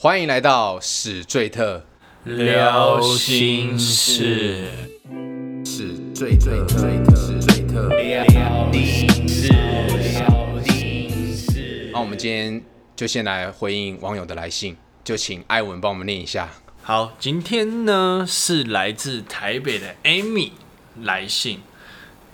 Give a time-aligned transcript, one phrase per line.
[0.00, 1.82] 欢迎来到史最特
[2.22, 4.68] 聊心事，
[5.64, 7.88] 史最特最特史最特。
[7.88, 11.90] 聊心事，聊心事。
[11.92, 12.62] 那我们今天
[12.94, 16.48] 就先来回应网友的来信，就请艾文帮我们念一下。
[16.80, 20.52] 好，今天呢是来自台北的 Amy
[21.02, 21.58] 来信，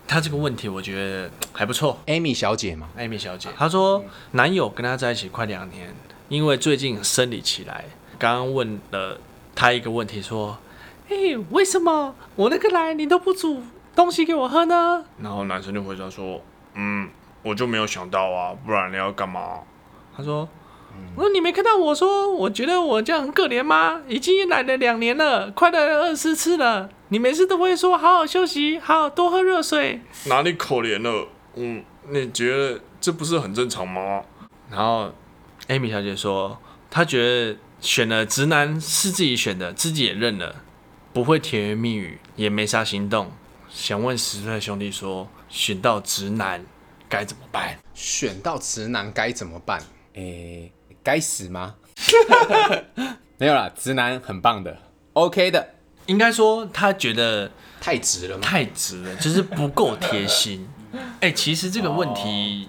[0.06, 1.98] 她这个问题我觉得还不错。
[2.08, 5.94] Amy 小姐嘛，Amy 小姐，她说男友跟她在一起快两年，
[6.29, 7.84] 因为最近生理期来，
[8.19, 9.19] 刚刚问了
[9.55, 10.56] 他一个问题，说
[11.10, 11.16] ：“哎、
[11.50, 13.62] 为什么我那个来你都不煮
[13.95, 16.41] 东西给我喝呢？”然后男生就回答说
[16.74, 17.09] ：“嗯，
[17.42, 19.60] 我就没有想到啊，不然你要干嘛？”
[20.16, 20.48] 他说
[21.14, 24.00] ：“我说你没看到我说，我觉得我这样很可怜吗？
[24.09, 30.00] 已经来了两年了，快来了二十次了，你每次都会说好好休息，好好多喝热水。
[30.27, 31.28] 哪里可怜了？
[31.56, 34.22] 嗯，你觉得这不是很正常吗？
[34.70, 35.12] 然后
[35.68, 40.62] ，Amy 小姐说，她觉得选了直男是自己选的，自己也认了，
[41.12, 43.30] 不会甜言蜜语，也没啥行动。
[43.70, 46.64] 想问十岁的兄弟说，选到直男
[47.08, 47.78] 该怎么办？
[47.94, 49.83] 选到直男该怎么办？
[50.14, 51.74] 诶、该死吗？
[53.39, 54.78] 没有啦，直男很棒的
[55.14, 55.74] ，OK 的。
[56.06, 58.42] 应该说，他觉得太直了吗？
[58.42, 60.68] 太直了，就是不够贴心。
[61.20, 62.68] 哎、其实这个问题，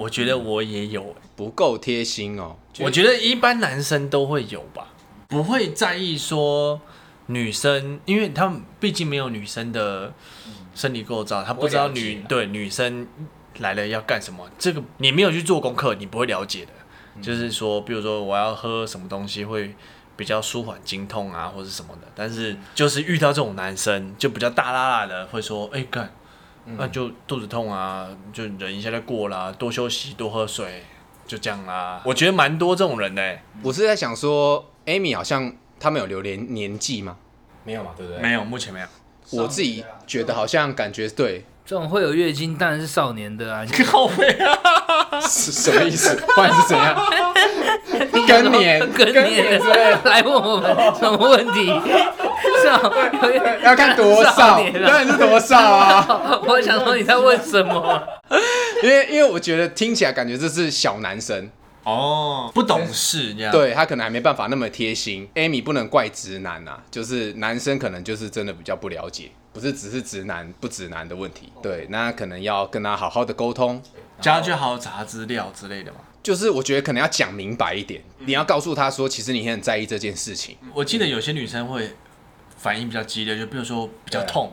[0.00, 2.56] 我觉得我也有、不够贴心哦。
[2.78, 4.88] 我觉得一般男生都会有吧，
[5.28, 6.80] 不会在意说
[7.26, 10.14] 女生，因为他们毕竟没有女生的
[10.74, 13.06] 生理构造，他不知道女对女生
[13.58, 16.72] 来了要干什么，这个你没有去做功课，你不会了解的。
[17.20, 19.74] 就是说，比如说我要喝什么东西会
[20.16, 26.10] 比较舒缓经痛啊，或者什么的，但是就是遇到这种男生，就比较大拉拉的，会说，哎、干。
[26.64, 30.84] 那就肚子痛啊，就忍一下就过啦，多休息，多喝水，
[31.26, 32.00] 就这样啦。
[32.04, 37.16] 我觉得蛮多这种人的、欸，我是在想说，Amy 好像他们有留年年纪吗？
[37.64, 38.22] 没有嘛，对不对？
[38.22, 38.86] 没有，目前没有。
[39.32, 45.20] 我自己觉得好像感觉对，这种会有月经当然是少年的啊， 靠背啊！
[45.22, 46.16] 是什么意思？
[46.34, 46.96] 不然是怎样？
[48.26, 51.66] 更年更年之类的来问我们什么问题？
[52.64, 52.92] 少
[53.62, 54.86] 要看多少，少年啊！
[54.88, 56.40] 当然是多少啊！
[56.46, 58.02] 我想说你在问什么？
[58.82, 61.50] 因为因为我觉得听起来感觉这是小男生，
[61.84, 65.28] 哦，不懂事这样。，对他可能还没办法那么贴心。
[65.34, 71.52] Amy 不能怪直男啊，就是男生可能就是真的比较不了解，不是只是直男不直男的问题。
[71.62, 73.82] 对，那可能要跟他好好的沟通。
[74.20, 75.98] 叫他去好好查资料之类的嘛。
[76.22, 80.54] 就是我觉得可能要讲明白一点，你要告诉他说，其实你很在意这件事情。
[80.74, 81.90] 我记得有些女生会
[82.60, 84.52] 反应比较激烈，就比如说比较痛，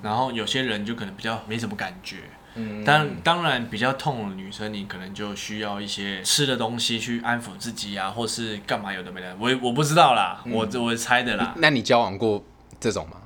[0.00, 2.18] 然后有些人就可能比较没什么感觉。
[2.54, 12.44] 嗯当当然，比较痛的女生，你可能就需要一些吃的东西去安抚自己啊，或是干嘛有的没的，我我不知道啦，我我猜的啦，那你交往过
[12.78, 13.16] 这种吗？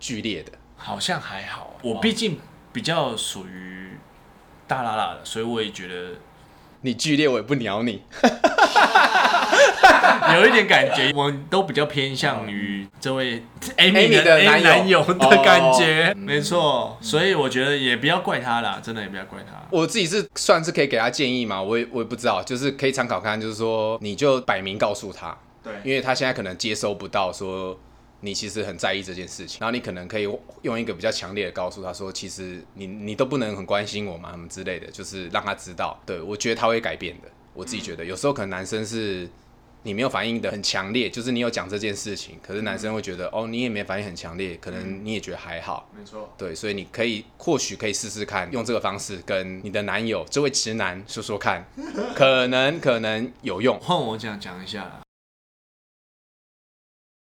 [0.00, 0.50] 剧烈的？
[0.76, 1.78] 好像还好。
[1.82, 2.40] 我毕竟
[2.72, 3.96] 比较属于
[4.66, 6.14] 大拉拉的，所以我也觉得
[6.80, 8.02] 你剧烈我也不鸟你。
[10.34, 13.42] 有一点感觉，我都比较偏向于这位
[13.76, 16.96] Amy 的男友男友的感觉，哦没错。
[17.00, 19.60] 所以我觉得也不要怪他啦，真的也不要怪他。
[19.70, 27.78] 我自己是算是可以给他建议嘛，我也我也不知道，就是可以参考看，就是说你就摆明告诉他，对因为他现在可能接收不到说
[28.20, 30.28] 你其实很在意这件事情，然后你可能可以
[30.62, 37.28] 用一个比较强烈的告诉他说，其实你你都不能很关心我嘛，什么之类的，就是让他知道，对我觉得他会改变的。
[37.54, 39.28] 我自己觉得有时候可能男生是
[39.84, 51.64] 你没有反应的很强烈，就是你有讲这件事情，可是男生会觉得哦你也没反应很强烈，可能你也觉得还好，没错，对，所以你可以或许可以试试看，用这个方式跟你的男友这位直男说说看，
[52.14, 53.78] 可能可能有用。
[53.80, 55.00] 换我讲讲一下啦。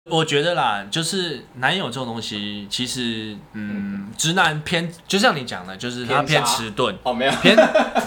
[0.09, 7.55] 我觉得啦，就是男友这种东西，其实嗯，直男偏，就像你讲的，就是他偏偏差迟钝，哦，没有，偏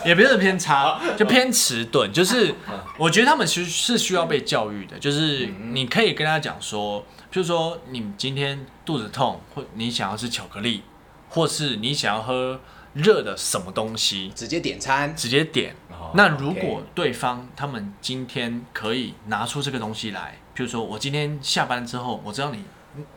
[0.04, 2.12] 也不是偏差，就偏迟钝。
[2.12, 2.52] 就是
[2.98, 7.00] 我觉得他们其实是需要被教育的，就是你可以跟他讲说，
[7.32, 10.82] 譬如说你今天肚子痛，或你想要吃巧克力，
[11.28, 12.60] 或是你想要喝
[12.92, 15.14] 热的什么东西，直接点餐。
[15.14, 15.76] 直接点。
[15.90, 22.64] 哦那如果对方他们今天可以拿出这个东西来，譬如说我今天下班之后，我知道你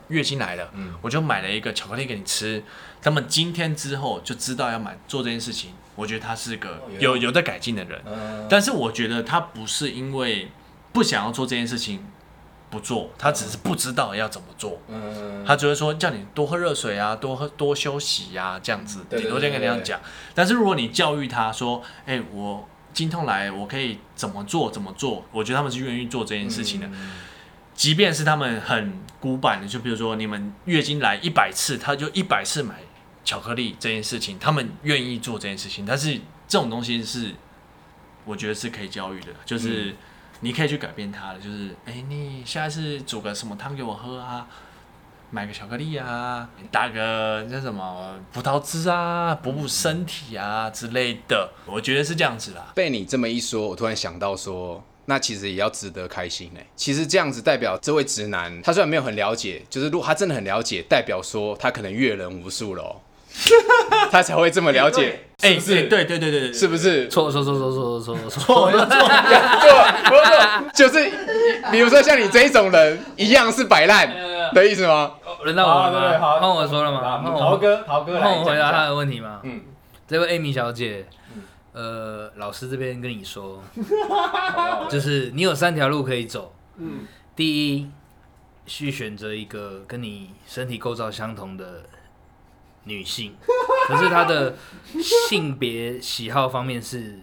[0.08, 2.64] 月经来了，嗯我就买了一个巧克力给你吃。
[3.04, 8.02] 那么今天之后就知道要买做这件事情，我觉得他是个有有在改进的人。
[8.06, 10.50] 嗯但是我觉得他不是因为
[10.92, 12.04] 不想要做这件事情
[12.70, 14.82] 不做，他只是不知道要怎么做。
[14.88, 20.02] 嗯，他只会说叫你多喝热水啊，多喝多休息呀、这样子，顶多这样跟你这样讲。
[20.34, 22.68] 但是如果你教育他说，哎、我
[22.98, 26.88] 经痛来，我可以怎么做怎么做，我觉得他们是愿意做这件事情的。
[26.88, 27.12] 嗯
[27.78, 32.80] 即便是他们很古板的，就比如说你们月经来一百次，他就一百次买
[33.24, 35.86] 巧克力这件事情，他们愿意做这件事情。
[35.86, 37.36] 但是这种东西是，
[38.26, 39.96] 我觉得是可以教育的，就是
[40.40, 44.48] 你可以去改变他的，就是哎、你下次煮个什么汤给我喝啊，
[45.30, 52.72] 买个巧克力啊，打个那什么葡萄汁啊，补补身体啊之类的，我觉得是这样子啦。
[52.74, 56.62] 被你这么一说，我突然想到说，那其实也要值得开心呢。
[56.78, 62.96] 其实这样子代表这位直男，他虽然没有很了解，就是如果他真的很了解，代表说他可能阅人无数了、哦，
[64.10, 65.84] 他才会这么了解，哎、是不是？
[65.84, 67.08] 对对对对对，是不是？
[67.10, 68.88] 错错错错错错错错，错错错。
[70.10, 71.12] 不是说，就是
[71.70, 74.08] 比如说像你这一种人，一样是摆烂
[74.54, 75.14] 的意思吗？
[75.44, 76.20] 轮到我好对了吗？
[76.20, 77.22] 好换我说了吗？
[77.22, 79.40] 换我陶哥，陶哥来换我回答他的问题吗？
[79.44, 79.62] 嗯，
[80.08, 81.06] 这位 Amy 小姐，
[81.74, 83.62] 呃，老师这边跟你说，
[84.90, 86.54] 就是你有三条路可以走。
[86.78, 87.06] 嗯，
[87.36, 87.90] 第一，
[88.66, 91.84] 去选择一个跟你身体构造相同的
[92.84, 93.36] 女性，
[93.88, 94.56] 可是她的
[95.02, 97.20] 性别喜好方面是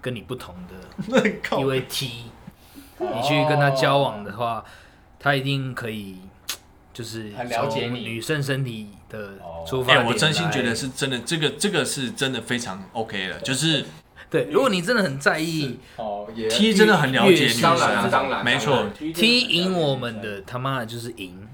[0.00, 1.20] 跟你不同的，
[1.58, 2.24] 一位 T，
[2.98, 4.64] 你去跟她交往的话，
[5.18, 6.18] 她一定可以。
[6.92, 13.84] 就是很了解女生身体的出哎、发点来、我真心觉得是真的，这个这个是真的非常 OK 了，就是
[14.28, 14.48] 对。
[14.50, 21.48] 如果你真的很在意哦，也 T 真的很了解女生，当然当然没错，T 赢我们的，他妈的就是赢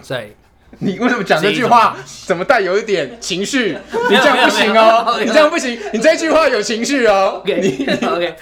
[0.00, 0.34] 在
[0.80, 3.76] 你为什么讲这句话怎么带有一点情绪？
[4.10, 7.40] 你这样不行哦，你这样不行，你这句话有情绪哦。
[7.42, 8.36] OK OK。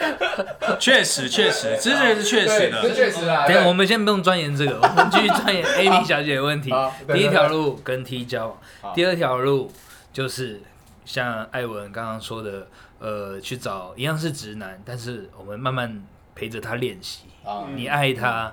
[0.78, 2.94] 确实确实，这个是确实这的。
[2.94, 3.46] 确实啊。
[3.46, 6.70] 等下我们先不用钻研这个， 我们继续钻研 Amy 小姐的问题
[7.12, 9.70] 第一条路跟 T 交往，第二条路
[10.12, 10.61] 就是
[11.05, 12.67] 像艾文刚刚说的，
[12.99, 16.02] 呃，去找一样是直男，但是我们慢慢
[16.34, 17.20] 陪着他练习。
[17.44, 18.52] 啊你爱他，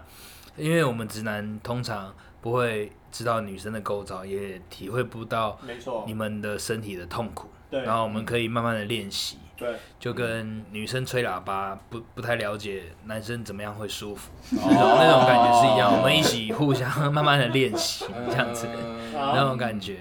[0.56, 7.48] 因为我们直男通常不会知道女生的构造，也体会不到没错你，们的身体的痛苦。
[7.69, 15.92] 对然后我们可以慢慢的练习，对，就跟女生吹喇叭不不太了解男生怎么样会舒服，哦那种那种感觉是一样。
[15.95, 18.68] 我们一起互相慢慢的练习，这样子
[19.12, 20.00] 那种感觉。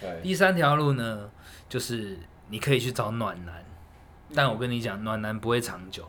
[0.00, 1.30] 对，第三条路呢，
[1.68, 2.18] 就是
[2.48, 3.62] 你可以去找暖男，
[4.34, 6.08] 但我跟你讲，暖男不会长久。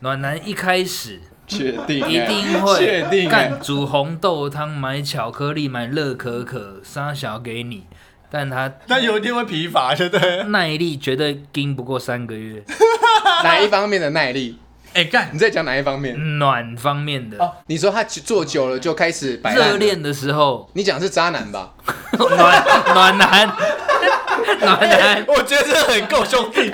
[0.00, 7.86] 暖男一开始确定一定确会定干煮红豆汤、买巧克力、买乐可可、沙小给你，
[8.30, 10.42] 但他但有一天会疲乏，对不对？
[10.44, 12.62] 耐力绝对盯不过三个月。
[13.44, 14.58] 哪一方面的耐力？
[14.94, 16.16] 哎、干你在讲哪一方面？
[16.38, 21.74] 暖方面的，哦，你说他做久了就开始摆烂了热恋，的时候，你讲是渣男吧？
[22.16, 22.64] 暖
[22.94, 23.46] 暖男，
[24.60, 26.70] 暖男，我觉得这很够兄弟。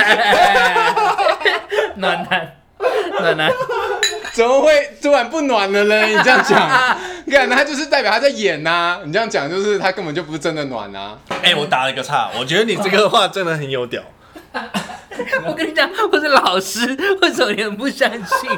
[1.97, 2.57] 暖男，
[3.21, 3.51] 暖男，
[4.33, 6.03] 怎么会突然不暖了呢？
[6.07, 11.19] 你这样讲，你看他就是代表他在演呐、你这样讲就是他根本就不是真的暖啊。
[11.43, 14.03] 哎、我打了一个岔，我觉得你这个话真的很有屌。
[15.47, 16.87] 我跟你讲，我是老师，
[17.21, 18.51] 为什么你们不相信？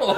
[0.00, 0.16] 我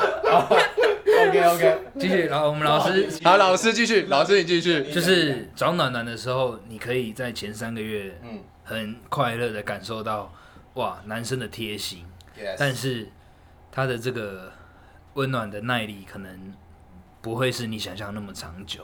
[1.19, 4.83] OK OK，继续，然后我们老师好，老师继续，老师你继续。
[4.93, 10.31] 就是找暖男的时候，你可以在前三个月嗯很快乐的感受到
[10.75, 12.05] 哇男生的贴心，
[12.59, 13.09] 但是
[13.77, 14.51] 他的这个
[15.13, 16.55] 温暖的耐力可能
[17.21, 18.83] 不会是你想象那么长久。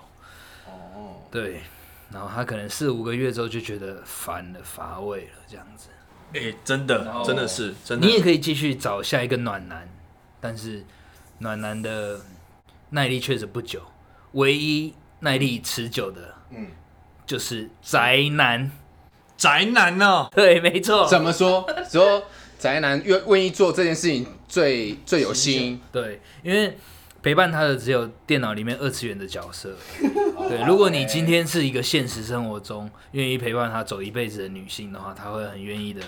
[0.66, 1.62] 哦，对，
[2.10, 5.88] 然后他可能四五个月之后就觉得烦了、乏味了这样子。
[6.34, 8.06] 哎、真的真的是真的。
[8.06, 9.88] 你也可以继续找下一个暖男，
[10.38, 10.84] 但是
[11.38, 12.20] 暖男的
[12.90, 13.80] 耐力确实不久，
[14.32, 16.66] 唯一耐力持久的嗯，
[17.24, 18.70] 就是宅男。
[19.38, 21.06] 宅男哦， 对，没错。
[21.08, 21.66] 怎么说？
[21.90, 22.22] 说
[22.62, 26.78] 宅男愿愿意做这件事情最最有心，对，因为
[27.20, 29.76] 陪伴他的只有电脑里面二次元的角色。
[30.48, 36.02] 对，如果你今天是一个现实生活中愿意陪伴他走一辈子的女性的话，他会很愿意的，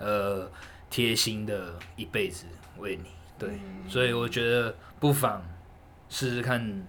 [0.00, 0.50] 呃，
[0.90, 2.46] 贴心的一辈子
[2.78, 3.04] 为你。
[3.38, 3.50] 对，
[3.88, 5.40] 所以我觉得不妨
[6.08, 6.84] 试试看，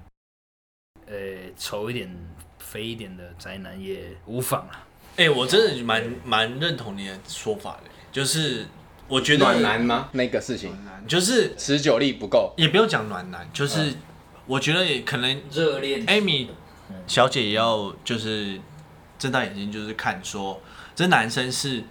[1.05, 1.15] 呃，
[1.55, 2.11] 丑一点、
[2.57, 4.83] 肥一点的宅男也无妨啦。
[5.17, 8.65] 哎、我真的蛮蛮认同你的说法的，就是
[9.07, 10.09] 我觉得暖男吗？
[10.13, 10.75] 那个事情
[11.07, 12.53] 就是持久力不够。
[12.57, 13.93] 也不用讲暖男，就是
[14.45, 16.47] 我觉得也可能热恋 Amy
[17.05, 18.59] 小姐也要就是
[19.19, 20.61] 睁大眼睛，就是看说
[20.95, 21.83] 这男生是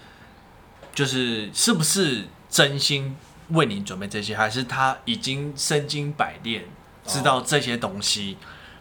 [0.95, 3.17] 就是是不是真心
[3.51, 6.65] 为你准备这些，还是他已经身经百炼，
[7.07, 8.37] 知道这些东西，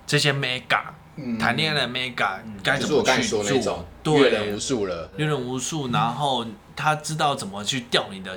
[0.08, 0.84] 这些 mega
[1.18, 5.12] 嗯谈恋爱的 mega 该就是我刚才怎么去说的那种做，对，阅人无数了。
[5.18, 8.32] 阅人无数，然后他知道怎么去吊你的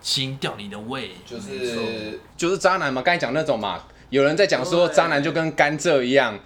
[0.00, 6.38] 心吊你的胃，就是就是渣男嘛，刚才讲那种嘛，有人在讲说渣男就跟甘蔗一样，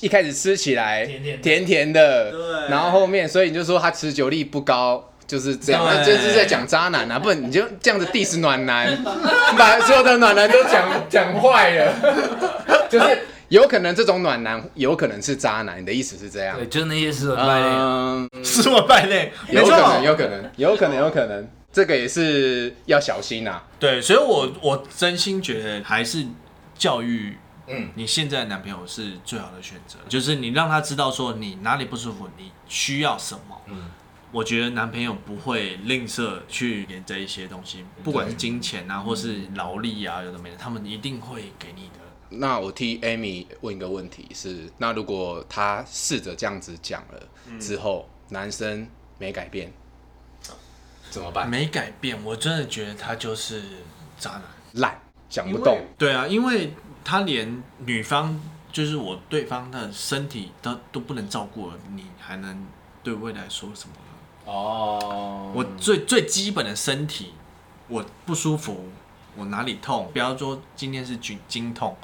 [0.00, 1.06] 一开始吃起来
[1.42, 2.32] 甜甜的。
[2.68, 5.04] 然后后面所以你就说他持久力不高。
[5.28, 5.94] 就是这样，对。
[5.94, 9.04] 那就是在讲渣男啊，不然你就这样子 diss 暖男，你
[9.58, 11.92] 把所有的暖男都讲讲坏了，
[12.88, 16.56] 就是有可能这种暖男有可能是渣男，你的意思是这样？
[16.56, 17.66] 对，就是那些斯文败类。
[17.66, 23.64] 嗯，是我败类，有可能，有可能，有可能，有可能，这个也是要小心啊。
[23.78, 26.26] 对，所以我我真心觉得还是
[26.76, 33.60] 教育，嗯你现在的男朋友是最好的选择，就是你让他知道说你哪里不舒服，你需要什么。
[33.66, 33.90] 嗯
[34.30, 42.00] 我觉得男朋友不会吝啬去给这一些东西，不管是金钱啊，或是劳力啊，有的没的，他们一定会给你的。
[42.30, 48.86] 那我替 Amy 问一个问题是，那如果他试着这样子讲了之后，男生
[49.18, 49.72] 没改变，
[51.10, 51.48] 怎么办？
[51.48, 53.62] 没改变，我真的觉得他就是
[54.18, 54.42] 渣男。
[54.74, 55.78] 烂，讲不动。
[55.96, 58.38] 对啊，因为他连女方
[58.70, 62.66] 就是我对方的身体都都不能照顾了，你还能
[63.02, 64.52] 对未来说什么呢？
[64.52, 67.32] 哦我最最基本的身体，
[67.88, 68.88] 我不舒服，
[69.36, 71.96] 我哪里痛，不要说今天是经经痛，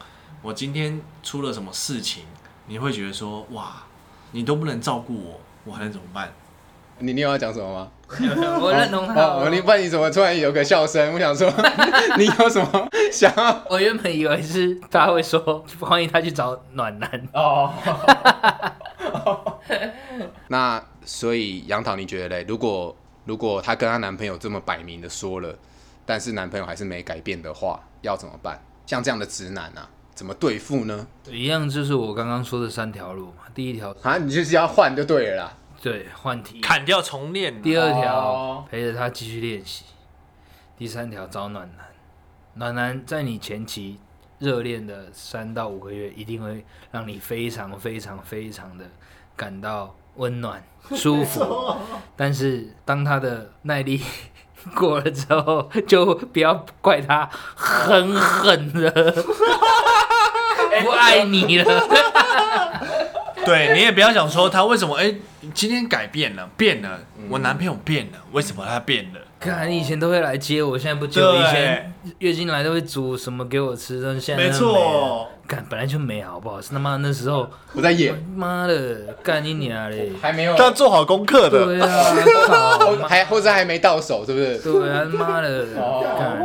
[0.45, 2.25] 我今天出了什么事情，
[2.67, 3.77] 你会觉得说哇，
[4.33, 6.31] 你都不能照顾我，我还能怎么办？
[6.99, 7.89] 你你有要讲什么吗？
[8.61, 9.37] 我认同他。
[9.37, 11.15] 我，你不然你怎么突然有个笑声？
[11.15, 11.51] 我想说，
[12.19, 13.65] 你有什么想要？
[13.71, 17.73] 我原本以为是他会说欢迎他去找暖男，哦。
[20.49, 22.45] 那所以杨桃，你觉得嘞？
[22.47, 25.57] 如果如果她跟她男朋友这么摆明的说了，
[26.05, 28.63] 但是男朋友还是没改变的话，要怎么办？
[28.85, 31.07] 像这样的直男啊，怎么对付呢？
[31.29, 33.43] 一样就是我刚刚说的三条路嘛。
[33.55, 35.53] 第一条，啊，你就是要换就对了啦。
[35.83, 37.61] 对，换题；砍掉重练。
[37.61, 39.85] 第二条哦，陪着他继续练习；
[40.79, 41.87] 第三条，找暖男。
[42.55, 43.99] 暖男在你前期
[44.39, 48.85] 热恋的三到五个月，一定会让你非常非常非常的
[49.37, 51.77] 感到温暖、 舒服。
[52.17, 54.01] 但是当他的耐力
[54.75, 59.13] 过了之后，就不要怪他狠狠的
[60.83, 61.65] 不爱你了。
[63.45, 65.15] 对你也不要想说他为什么哎、
[65.53, 69.21] 今天改变了，变了，我男朋友变了，为什么他变了？
[69.39, 71.33] 看你以前都会来接我，现在不接我。
[71.33, 76.61] 对以前月经来都会煮什么给我吃，但是现在没都没了错，干本来就没好不好？
[76.61, 80.11] 是他妈那时候，我在演，妈的，干你娘嘞！
[80.21, 81.67] 还没有，他做好功课的。
[81.67, 81.89] 对啊，
[82.47, 85.67] 操妈还或者还没到手，是不是对啊，妈的，
[86.17, 86.39] 干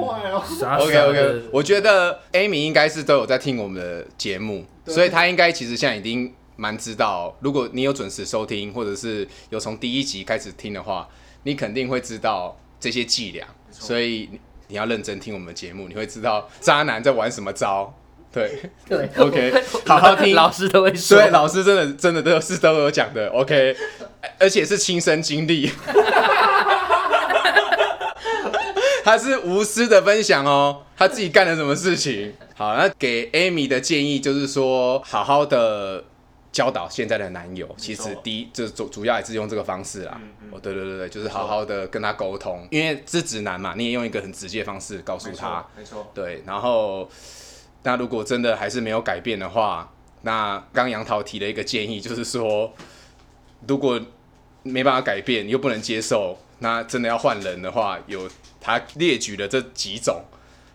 [0.60, 11.08] 傻傻？OK 的 OK，我觉得 Amy 应该是都有在听我们的节目，所以他应该其实现在已经蛮知道，如果你有准时收听，或者是有从第一集开始听的话，
[11.44, 17.94] 你肯定会知道这些伎俩，所以你你要认真听我们的节目，你会知道渣男在玩什么招。
[18.32, 18.62] 对。
[18.88, 20.36] 对， OK，好好听。
[20.36, 23.76] 老师都会说，对，老师真的真的都是都有讲的，OK，
[24.40, 25.72] 而且是亲身经历，
[29.04, 32.34] 他是无私的分享哦，他自己干了什么事情。
[32.56, 36.04] 好，那给 Amy 的建议就是说，好好的
[36.52, 40.20] 教导现在的男友，其实第一就是主主要也是用这个方式啦。
[40.52, 47.10] 哦，对对对对，就是好好的跟他沟通，因为是直男嘛，你也用一个很直接的方式告诉他，没错，对，然后
[47.84, 52.74] 那如果真的还是没有改变的话，那刚杨桃提了一个建议，就是说，
[53.68, 54.00] 如果
[54.64, 60.22] 没办法改变，你又不能接受，那真的要换人的话，有他列举的这几种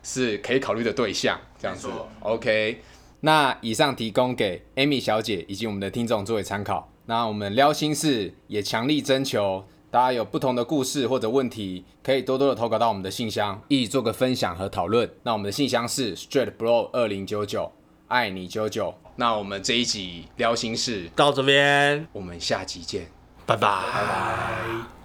[0.02, 1.88] 是可以考虑的对象，这样子。
[2.20, 2.80] OK，
[3.20, 6.90] 那以上提供给 Amy 小姐以及我们的听众作为参考。
[7.06, 15.08] 那我们撩心事也强力征求，大家有不同的故事或者问题，可以多多的投稿到我们的信箱，一起做个分享和讨论。
[15.22, 17.70] 那我们的信箱是 straightbro 二零九九，
[18.08, 18.92] 爱你九九。
[19.14, 23.06] 那我们这一集聊心事，到这边，我们下集见。
[23.46, 23.68] 拜拜。
[23.68, 25.03] 原来爱。